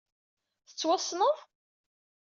Tettwassneḍ? 0.67 1.37